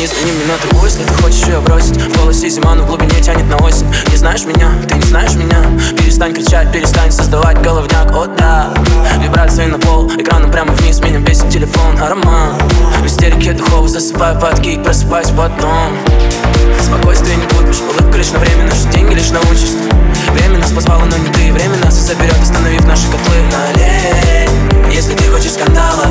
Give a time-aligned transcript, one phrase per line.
[0.00, 2.00] Не звони мне на трубу, если ты хочешь ее бросить.
[2.00, 3.86] В голосе зима, но в глубине тянет на осень.
[4.08, 5.62] Не знаешь меня, ты не знаешь меня.
[5.94, 8.72] Перестань кричать, перестань создавать головняк, о да.
[9.22, 11.00] Вибрации на пол, экраном прямо вниз.
[11.00, 12.62] Меня бесит телефон, аромат.
[13.02, 15.98] В истерике духов засыпаю под кик, просыпаюсь потом
[16.82, 18.64] Спокойствие не купишь, улыбка лишь на время.
[18.64, 19.76] Наши деньги лишь научишься
[20.32, 21.52] Время нас позвало, но не ты.
[21.52, 23.36] Время нас и соберет, остановив наши котлы.
[23.52, 24.48] Налей,
[24.90, 26.06] если ты хочешь скандала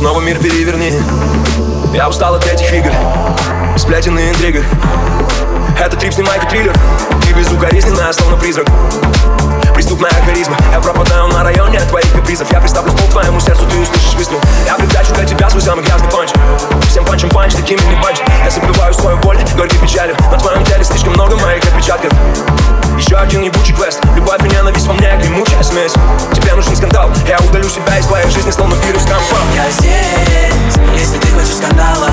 [0.00, 0.94] Снова мир переверни.
[1.92, 2.90] Я устал от этих игр
[3.76, 4.64] Сплетен и интриг
[5.78, 6.74] Это трип, снимай триллер.
[7.20, 8.66] Ты безукоризненная, словно призрак.
[9.74, 10.56] Преступная харизма.
[10.72, 12.50] Я пропадаю на районе твоих капризов.
[12.50, 16.08] Я приставлю стол твоему сердцу, ты услышишь выстрел Я притащу для тебя свой самый грязный
[16.08, 16.30] панч.
[16.88, 18.20] Всем панчам панч, таким и не панч.
[18.42, 20.16] Я забываю свою боль, горькой печалью.
[20.32, 22.10] На твоем теле слишком много моих отпечатков
[23.00, 23.98] еще один ебучий квест.
[24.14, 25.92] Любовь и ненависть во мне гремучая смесь.
[26.34, 27.10] Тебе нужен скандал.
[27.26, 29.36] Я удалю себя из твоей жизни, словно вирус компа.
[29.54, 32.10] Я здесь, если ты хочешь скандала